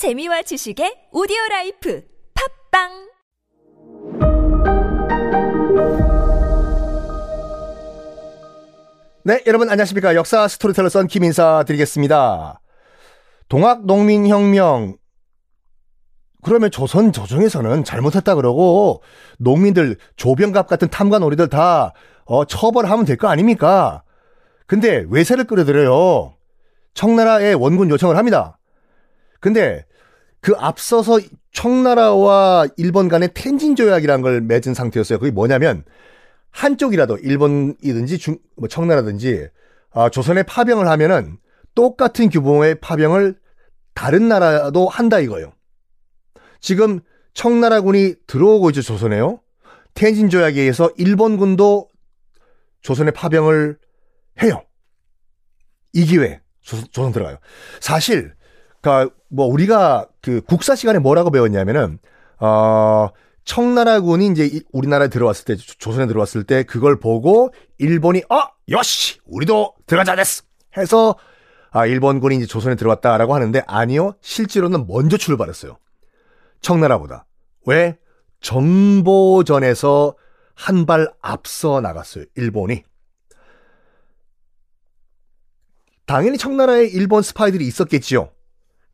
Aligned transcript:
재미와 0.00 0.40
지식의 0.48 1.12
오디오 1.12 1.36
라이프 1.52 2.00
팟빵 2.32 2.88
네, 9.24 9.42
여러분 9.46 9.68
안녕하십니까. 9.68 10.14
역사 10.14 10.48
스토리텔러 10.48 10.88
썬킴 10.88 11.24
인사 11.24 11.62
드리겠습니다. 11.66 12.60
동학 13.48 13.84
농민 13.84 14.26
혁명. 14.26 14.96
그러면 16.42 16.70
조선 16.70 17.12
조정에서는 17.12 17.84
잘못했다 17.84 18.34
그러고 18.34 19.02
농민들 19.38 19.98
조병갑 20.16 20.66
같은 20.66 20.88
탐관오리들 20.88 21.48
다 21.48 21.92
어, 22.24 22.46
처벌하면 22.46 23.04
될 23.04 23.18
거 23.18 23.28
아닙니까? 23.28 24.02
근데 24.66 25.04
외세를 25.10 25.44
끌어들여요. 25.44 26.34
청나라에 26.94 27.52
원군 27.52 27.90
요청을 27.90 28.16
합니다. 28.16 28.58
근데 29.40 29.84
그 30.40 30.54
앞서서 30.56 31.20
청나라와 31.52 32.66
일본 32.76 33.08
간의 33.08 33.30
텐진 33.34 33.76
조약이라는 33.76 34.22
걸 34.22 34.40
맺은 34.40 34.74
상태였어요. 34.74 35.18
그게 35.18 35.30
뭐냐면 35.30 35.84
한쪽이라도 36.50 37.18
일본이든지 37.18 38.18
중, 38.18 38.38
뭐 38.56 38.68
청나라든지 38.68 39.48
아, 39.92 40.08
조선에 40.08 40.42
파병을 40.44 40.88
하면은 40.88 41.38
똑같은 41.74 42.28
규모의 42.30 42.76
파병을 42.80 43.38
다른 43.94 44.28
나라도 44.28 44.88
한다 44.88 45.18
이거예요. 45.18 45.52
지금 46.60 47.00
청나라군이 47.34 48.14
들어오고 48.26 48.70
있죠 48.70 48.82
조선에요. 48.82 49.40
텐진 49.94 50.30
조약에 50.30 50.60
의해서 50.60 50.90
일본군도 50.96 51.88
조선에 52.82 53.10
파병을 53.10 53.78
해요. 54.42 54.62
이 55.92 56.04
기회 56.04 56.40
조선, 56.62 56.86
조선 56.92 57.12
들어가요. 57.12 57.38
사실 57.80 58.34
그러니까 58.80 59.14
뭐 59.28 59.46
우리가 59.46 60.06
그 60.20 60.40
국사 60.42 60.74
시간에 60.74 60.98
뭐라고 60.98 61.30
배웠냐면은 61.30 61.98
어 62.38 63.08
청나라군이 63.44 64.28
이제 64.28 64.60
우리나라에 64.72 65.08
들어왔을 65.08 65.44
때 65.44 65.56
조선에 65.56 66.06
들어왔을 66.06 66.44
때 66.44 66.62
그걸 66.62 66.98
보고 66.98 67.52
일본이 67.78 68.22
어 68.30 68.42
요시 68.70 69.20
우리도 69.26 69.74
들어가자 69.86 70.16
됐어! 70.16 70.42
해서 70.76 71.16
아 71.70 71.86
일본군이 71.86 72.36
이제 72.36 72.46
조선에 72.46 72.74
들어왔다라고 72.76 73.34
하는데 73.34 73.62
아니요 73.66 74.14
실제로는 74.20 74.86
먼저 74.86 75.16
출발했어요. 75.16 75.78
청나라보다. 76.60 77.26
왜? 77.66 77.98
정보전에서 78.40 80.14
한 80.54 80.84
발 80.86 81.10
앞서 81.22 81.80
나갔어요 81.80 82.24
일본이. 82.36 82.84
당연히 86.06 86.38
청나라에 86.38 86.86
일본 86.86 87.22
스파이들이 87.22 87.66
있었겠지요 87.66 88.30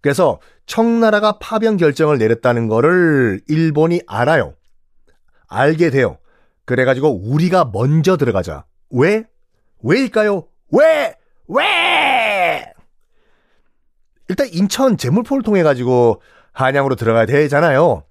그래서 0.07 0.39
청나라가 0.67 1.41
파병 1.41 1.79
결정을 1.79 2.19
내렸다는 2.19 2.69
거를 2.69 3.41
일본이 3.49 4.03
알아요. 4.07 4.55
알게 5.49 5.91
돼요. 5.91 6.19
그래가지고 6.65 7.29
우리가 7.29 7.71
먼저 7.73 8.17
들어가자. 8.17 8.67
왜? 8.91 9.25
왜일까요? 9.83 10.47
왜? 10.71 11.17
왜? 11.49 12.73
일단 14.29 14.47
인천 14.53 14.97
제물포를 14.97 15.43
통해 15.43 15.65
가지고 15.65 16.23
한양으로 16.53 16.95
들어가야 16.95 17.27
되잖아요. 17.27 18.05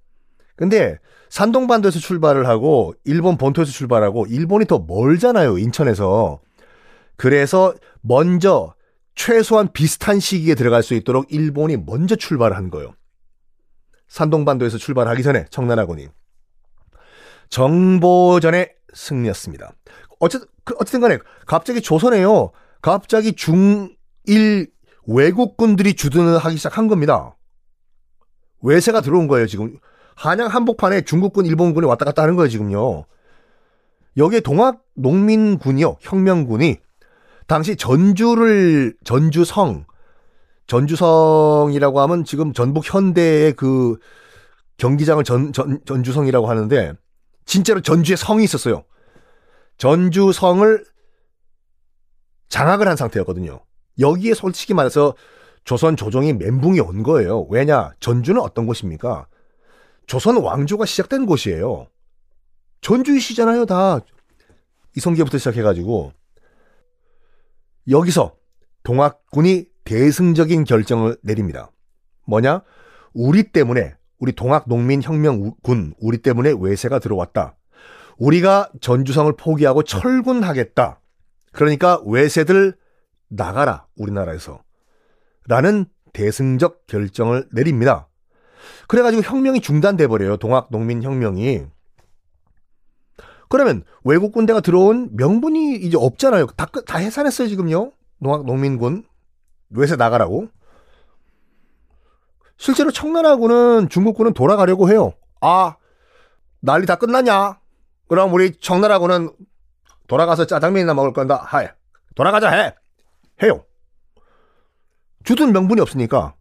근데 0.54 0.98
산동반도에서 1.30 1.98
출발을 1.98 2.46
하고 2.46 2.92
일본 3.04 3.38
본토에서 3.38 3.72
출발하고 3.72 4.26
일본이 4.26 4.66
더 4.66 4.80
멀잖아요. 4.80 5.56
인천에서. 5.56 6.40
그래서 7.16 7.72
먼저 8.02 8.74
최소한 9.16 9.72
비슷한 9.72 10.20
시기에 10.20 10.54
들어갈 10.54 10.82
수 10.82 10.94
있도록 10.94 11.32
일본이 11.32 11.76
먼저 11.76 12.14
출발한 12.14 12.70
거예요. 12.70 12.94
산동반도에서 14.08 14.78
출발하기 14.78 15.22
전에 15.24 15.46
청나라군이 15.50 16.08
정보전의 17.48 18.74
승리였습니다. 18.94 19.72
어쨌든 20.20 20.48
그 20.64 20.74
어쨌든 20.78 21.00
간에 21.00 21.18
갑자기 21.46 21.80
조선에요. 21.80 22.52
갑자기 22.82 23.32
중일 23.32 24.70
외국군들이 25.06 25.94
주둔을 25.94 26.38
하기 26.38 26.56
시작한 26.56 26.86
겁니다. 26.86 27.36
외세가 28.62 29.00
들어온 29.00 29.28
거예요, 29.28 29.46
지금. 29.46 29.78
한양 30.14 30.48
한복판에 30.48 31.02
중국군, 31.02 31.46
일본군이 31.46 31.86
왔다 31.86 32.04
갔다 32.04 32.22
하는 32.22 32.36
거예요, 32.36 32.48
지금요. 32.48 33.04
여기에 34.16 34.40
동학 34.40 34.82
농민군이요, 34.94 35.96
혁명군이 36.00 36.78
당시 37.46 37.76
전주를 37.76 38.96
전주성 39.04 39.86
전주성이라고 40.66 42.00
하면 42.00 42.24
지금 42.24 42.52
전북 42.52 42.92
현대의 42.92 43.52
그 43.52 43.98
경기장을 44.78 45.22
전, 45.24 45.52
전 45.52 45.80
전주성이라고 45.86 46.48
하는데 46.48 46.92
진짜로 47.44 47.80
전주에 47.80 48.16
성이 48.16 48.44
있었어요. 48.44 48.84
전주성을 49.78 50.84
장악을 52.48 52.88
한 52.88 52.96
상태였거든요. 52.96 53.60
여기에 53.98 54.34
솔직히 54.34 54.74
말해서 54.74 55.14
조선 55.64 55.96
조정이 55.96 56.32
멘붕이 56.32 56.80
온 56.80 57.02
거예요. 57.02 57.46
왜냐? 57.50 57.92
전주는 58.00 58.40
어떤 58.40 58.66
곳입니까? 58.66 59.26
조선 60.06 60.36
왕조가 60.36 60.86
시작된 60.86 61.26
곳이에요. 61.26 61.88
전주이시잖아요, 62.82 63.66
다. 63.66 64.00
이성계부터 64.96 65.38
시작해가지고. 65.38 66.12
여기서 67.88 68.34
동학군이 68.82 69.66
대승적인 69.84 70.64
결정을 70.64 71.16
내립니다. 71.22 71.70
뭐냐? 72.26 72.62
우리 73.14 73.44
때문에 73.44 73.94
우리 74.18 74.32
동학농민혁명군 74.32 75.94
우리 76.00 76.18
때문에 76.18 76.54
외세가 76.58 76.98
들어왔다. 76.98 77.56
우리가 78.18 78.70
전주성을 78.80 79.32
포기하고 79.36 79.82
철군하겠다. 79.82 81.00
그러니까 81.52 82.00
외세들 82.04 82.76
나가라 83.28 83.86
우리나라에서 83.96 84.62
라는 85.46 85.86
대승적 86.12 86.86
결정을 86.86 87.48
내립니다. 87.52 88.08
그래가지고 88.88 89.22
혁명이 89.22 89.60
중단돼 89.60 90.06
버려요. 90.06 90.36
동학농민혁명이. 90.36 91.66
그러면 93.48 93.84
외국 94.04 94.32
군대가 94.32 94.60
들어온 94.60 95.10
명분이 95.12 95.76
이제 95.76 95.96
없잖아요. 95.96 96.46
다, 96.56 96.66
다 96.86 96.98
해산했어요, 96.98 97.48
지금요. 97.48 97.92
농학 98.18 98.44
농민군. 98.44 99.04
외세 99.70 99.96
나가라고. 99.96 100.48
실제로 102.56 102.90
청나라군은 102.90 103.88
중국군은 103.88 104.32
돌아가려고 104.32 104.90
해요. 104.90 105.12
아, 105.40 105.76
난리 106.60 106.86
다 106.86 106.96
끝났냐? 106.96 107.58
그럼 108.08 108.32
우리 108.32 108.56
청나라군은 108.56 109.30
돌아가서 110.08 110.46
짜장면이나 110.46 110.94
먹을 110.94 111.12
건다. 111.12 111.36
하해. 111.44 111.70
돌아가자 112.14 112.50
해. 112.50 112.74
해요. 113.42 113.64
주둔 115.24 115.52
명분이 115.52 115.80
없으니까. 115.80 116.34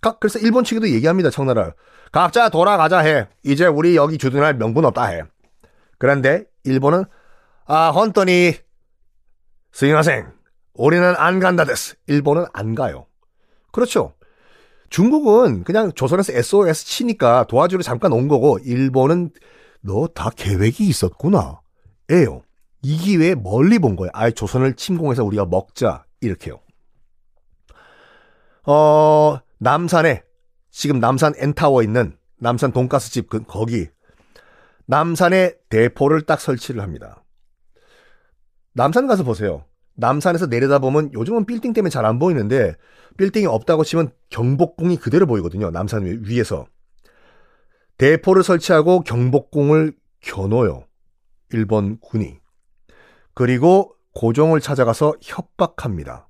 각, 0.00 0.20
그래서 0.20 0.38
일본 0.38 0.64
측에도 0.64 0.88
얘기합니다, 0.88 1.30
청나라. 1.30 1.72
각자 2.12 2.48
돌아가자 2.48 2.98
해. 2.98 3.28
이제 3.44 3.66
우리 3.66 3.96
여기 3.96 4.18
주둔할 4.18 4.54
명분 4.54 4.84
없다 4.84 5.06
해. 5.06 5.22
그런데 6.00 6.44
일본은 6.64 7.04
아 7.66 7.90
헌터니 7.90 8.54
스이마생 9.70 10.32
우리는 10.74 11.14
안 11.16 11.38
간다 11.40 11.64
데스 11.64 11.94
일본은 12.06 12.46
안 12.54 12.74
가요. 12.74 13.06
그렇죠. 13.70 14.14
중국은 14.88 15.62
그냥 15.62 15.92
조선에서 15.92 16.32
SOS 16.32 16.86
치니까 16.86 17.44
도와주러 17.44 17.82
잠깐 17.82 18.12
온 18.12 18.26
거고 18.28 18.58
일본은 18.64 19.30
너 19.82 20.08
다 20.08 20.30
계획이 20.30 20.88
있었구나. 20.88 21.60
에요. 22.10 22.42
이 22.82 22.96
기회에 22.96 23.34
멀리 23.34 23.78
본 23.78 23.94
거예요. 23.94 24.10
아예 24.14 24.30
조선을 24.30 24.74
침공해서 24.74 25.22
우리가 25.22 25.44
먹자. 25.44 26.04
이렇게요. 26.22 26.60
어, 28.64 29.38
남산에 29.58 30.22
지금 30.70 30.98
남산 30.98 31.34
N타워 31.36 31.82
있는 31.82 32.16
남산 32.38 32.72
돈가스집 32.72 33.28
그, 33.28 33.42
거기 33.44 33.88
남산에 34.90 35.54
대포를 35.68 36.22
딱 36.22 36.40
설치를 36.40 36.82
합니다. 36.82 37.22
남산 38.72 39.06
가서 39.06 39.22
보세요. 39.22 39.64
남산에서 39.94 40.46
내려다보면 40.46 41.12
요즘은 41.12 41.46
빌딩 41.46 41.72
때문에 41.72 41.90
잘 41.90 42.04
안 42.04 42.18
보이는데 42.18 42.74
빌딩이 43.16 43.46
없다고 43.46 43.84
치면 43.84 44.10
경복궁이 44.30 44.96
그대로 44.96 45.26
보이거든요. 45.26 45.70
남산 45.70 46.24
위에서. 46.24 46.66
대포를 47.98 48.42
설치하고 48.42 49.02
경복궁을 49.02 49.96
겨눠요. 50.22 50.86
일본 51.52 52.00
군이. 52.00 52.40
그리고 53.34 53.94
고종을 54.14 54.60
찾아가서 54.60 55.14
협박합니다. 55.22 56.28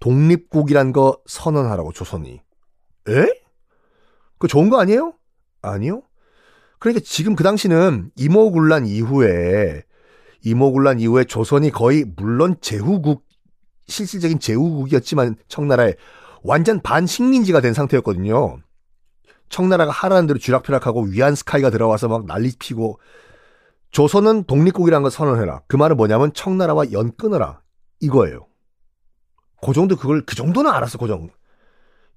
독립국이란 0.00 0.92
거 0.92 1.22
선언하라고 1.24 1.92
조선이. 1.92 2.42
에? 3.08 3.26
그 4.38 4.46
좋은 4.46 4.68
거 4.68 4.78
아니에요? 4.78 5.14
아니요. 5.62 6.02
그러니까 6.78 7.04
지금 7.04 7.34
그 7.34 7.42
당시는 7.42 8.10
이모군란 8.16 8.86
이후에 8.86 9.82
이모군란 10.42 11.00
이후에 11.00 11.24
조선이 11.24 11.70
거의 11.70 12.04
물론 12.16 12.56
제후국 12.60 13.24
실질적인 13.88 14.38
제후국이었지만 14.38 15.36
청나라에 15.48 15.94
완전 16.42 16.80
반식민지가 16.80 17.60
된 17.60 17.72
상태였거든요. 17.72 18.58
청나라가 19.48 19.90
하라는 19.92 20.26
대로 20.26 20.38
쥐락펴락하고 20.38 21.02
위안 21.02 21.34
스카이가 21.34 21.70
들어와서 21.70 22.08
막 22.08 22.26
난리 22.26 22.52
피고 22.58 22.98
조선은 23.90 24.44
독립국이라는 24.44 25.02
걸 25.02 25.10
선언해라. 25.10 25.62
그 25.66 25.76
말은 25.76 25.96
뭐냐면 25.96 26.32
청나라와 26.32 26.92
연 26.92 27.16
끊어라. 27.16 27.62
이거예요. 28.00 28.46
그 29.62 29.72
정도 29.72 29.96
그걸 29.96 30.24
그 30.26 30.34
정도는 30.34 30.70
알았어. 30.70 30.98
그 30.98 31.06
정도. 31.08 31.32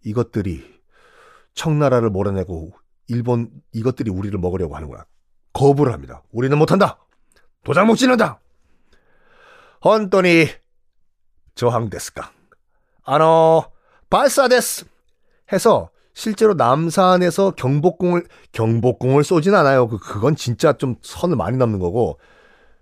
이것들이 0.03 0.63
청나라를 1.53 2.09
몰아내고 2.09 2.73
일본 3.09 3.49
이것들이 3.73 4.09
우리를 4.09 4.37
먹으려고 4.39 4.75
하는 4.75 4.87
거야. 4.87 5.05
거부를 5.53 5.91
합니다. 5.93 6.23
우리는 6.31 6.57
못한다. 6.57 6.99
도장 7.63 7.87
못 7.87 7.95
지는다. 7.95 8.39
헌터니 9.83 10.47
저항됐을까? 11.55 12.31
아노 13.03 13.63
발사데스 14.09 14.85
해서 15.51 15.89
실제로 16.13 16.53
남산에서 16.53 17.51
경복궁을 17.51 18.25
경복궁을 18.51 19.23
쏘진 19.23 19.55
않아요. 19.55 19.87
그 19.87 19.97
그건 19.97 20.35
진짜 20.35 20.73
좀 20.73 20.95
선을 21.01 21.35
많이 21.35 21.57
넘는 21.57 21.79
거고 21.79 22.19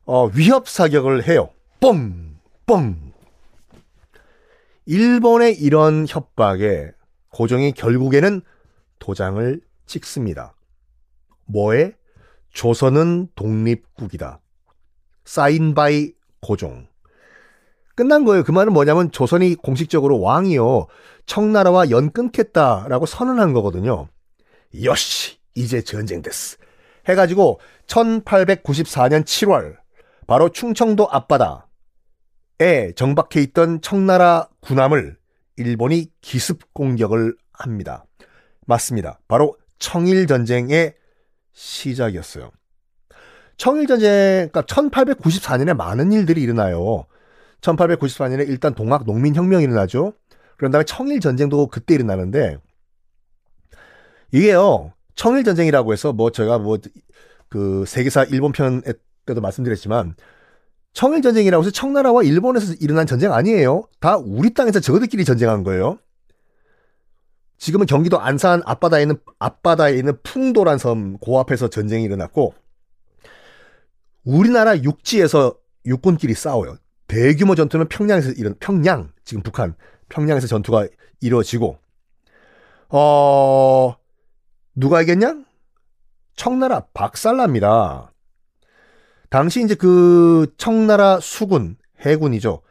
어, 0.05 0.25
위협 0.27 0.67
사격을 0.67 1.27
해요. 1.27 1.49
뻥 1.79 2.37
뻥. 2.65 3.13
일본의 4.85 5.57
이런 5.59 6.05
협박에 6.07 6.91
고종이 7.29 7.71
결국에는 7.71 8.41
도장을 8.99 9.61
찍습니다. 9.87 10.53
뭐에? 11.45 11.93
조선은 12.51 13.29
독립국이다. 13.35 14.39
sign 15.25 15.73
by 15.73 16.13
고종. 16.41 16.87
끝난 17.95 18.25
거예요. 18.25 18.43
그 18.43 18.51
말은 18.51 18.73
뭐냐면 18.73 19.11
조선이 19.11 19.55
공식적으로 19.55 20.21
왕이요. 20.21 20.87
청나라와 21.25 21.89
연 21.89 22.11
끊겠다라고 22.11 23.05
선언한 23.05 23.53
거거든요. 23.53 24.07
여시 24.83 25.37
이제 25.55 25.81
전쟁 25.81 26.21
됐어. 26.21 26.57
해가지고 27.07 27.59
1894년 27.87 29.23
7월 29.23 29.77
바로 30.27 30.49
충청도 30.49 31.09
앞바다에 31.09 32.93
정박해 32.95 33.41
있던 33.43 33.81
청나라 33.81 34.47
군함을 34.61 35.17
일본이 35.55 36.11
기습 36.21 36.73
공격을 36.73 37.35
합니다. 37.51 38.05
맞습니다. 38.67 39.19
바로 39.27 39.57
청일 39.79 40.27
전쟁의 40.27 40.95
시작이었어요. 41.53 42.51
청일 43.57 43.87
전쟁, 43.87 44.49
그러니까 44.51 44.61
1894년에 44.63 45.75
많은 45.75 46.11
일들이 46.11 46.41
일어나요. 46.41 47.05
1894년에 47.61 48.47
일단 48.47 48.75
동학 48.75 49.05
농민 49.05 49.35
혁명이 49.35 49.63
일어나죠. 49.63 50.13
그런 50.57 50.71
다음에 50.71 50.85
청일 50.85 51.19
전쟁도 51.19 51.67
그때 51.67 51.95
일어나는데 51.95 52.57
이게요. 54.31 54.93
청일 55.15 55.43
전쟁이라고 55.43 55.93
해서 55.93 56.13
뭐 56.13 56.31
제가 56.31 56.59
뭐 56.59 56.77
그 57.49 57.85
세계사 57.87 58.23
일본 58.25 58.51
편 58.51 58.81
때도 59.25 59.41
말씀드렸지만 59.41 60.15
청일 60.93 61.21
전쟁이라고 61.21 61.63
해서 61.63 61.71
청나라와 61.71 62.23
일본에서 62.23 62.73
일어난 62.79 63.05
전쟁 63.05 63.33
아니에요. 63.33 63.83
다 63.99 64.17
우리 64.17 64.53
땅에서 64.53 64.79
저들끼리 64.79 65.25
전쟁한 65.25 65.63
거예요. 65.63 65.99
지금은 67.57 67.85
경기도 67.85 68.19
안산 68.19 68.61
앞바다에 68.65 69.01
있는 69.01 69.17
앞바다에 69.39 69.95
있는 69.95 70.17
풍도란 70.23 70.77
섬그 70.77 71.37
앞에서 71.37 71.69
전쟁이 71.69 72.03
일어났고 72.03 72.53
우리나라 74.23 74.77
육지에서 74.77 75.55
육군끼리 75.85 76.33
싸워요. 76.33 76.77
대규모 77.07 77.55
전투는 77.55 77.87
평양에서 77.87 78.31
이런 78.31 78.55
평양 78.59 79.11
지금 79.23 79.41
북한 79.41 79.75
평양에서 80.09 80.47
전투가 80.47 80.87
이루어지고 81.21 81.79
어 82.89 83.95
누가 84.75 85.01
이겼냐? 85.01 85.43
청나라 86.35 86.81
박살납니다. 86.93 88.11
당시 89.29 89.63
이제 89.63 89.75
그 89.75 90.53
청나라 90.57 91.19
수군 91.19 91.77
해군이죠. 92.01 92.61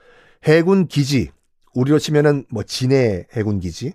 해군 0.44 0.86
기지 0.86 1.30
우리로 1.74 1.98
치면은 1.98 2.44
뭐 2.50 2.62
진해 2.62 3.26
해군 3.32 3.58
기지. 3.58 3.94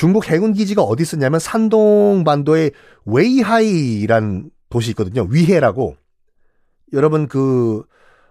중국 0.00 0.30
해군 0.30 0.54
기지가 0.54 0.80
어디 0.80 1.02
있었냐면 1.02 1.40
산동 1.40 2.24
반도의 2.24 2.72
웨이하이란 3.04 4.48
도시 4.70 4.92
있거든요. 4.92 5.26
위해라고. 5.28 5.94
여러분 6.94 7.28
그 7.28 7.82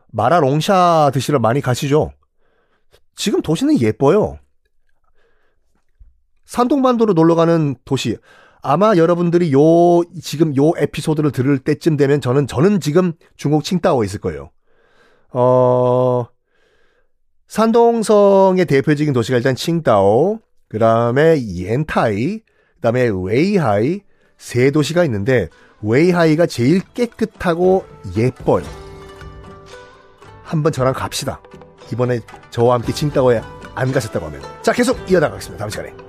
마라 0.07 0.39
롱샤 0.39 1.11
드시러 1.13 1.37
많이 1.37 1.61
가시죠? 1.61 2.11
지금 3.15 3.43
도시는 3.43 3.79
예뻐요. 3.81 4.39
산동반도로 6.45 7.13
놀러 7.13 7.35
가는 7.35 7.75
도시. 7.85 8.17
아마 8.63 8.95
여러분들이 8.95 9.53
요 9.53 9.59
지금 10.23 10.57
요 10.57 10.71
에피소드를 10.75 11.31
들을 11.31 11.59
때쯤 11.59 11.97
되면 11.97 12.19
저는 12.19 12.47
저는 12.47 12.79
지금 12.79 13.13
중국 13.37 13.63
칭따오에 13.63 14.07
있을 14.07 14.19
거예요. 14.21 14.49
어 15.33 16.25
산동성의 17.45 18.65
대표적인 18.65 19.13
도시가 19.13 19.37
일단 19.37 19.53
칭따오, 19.53 20.39
그 20.69 20.79
다음에 20.79 21.41
옌타이, 21.41 22.39
그 22.39 22.81
다음에 22.81 23.09
웨이하이 23.11 24.01
세 24.37 24.71
도시가 24.71 25.03
있는데 25.05 25.49
웨이하이가 25.81 26.45
제일 26.45 26.81
깨끗하고 26.93 27.85
예뻐요. 28.15 28.65
한번 30.43 30.71
저랑 30.71 30.93
갑시다. 30.93 31.41
이번에 31.91 32.21
저와 32.49 32.75
함께 32.75 32.93
칭따오에 32.93 33.41
안 33.75 33.91
가셨다고 33.91 34.27
하면. 34.27 34.41
자, 34.61 34.71
계속 34.71 35.09
이어나가겠습니다. 35.09 35.59
다음 35.59 35.69
시간에. 35.69 36.08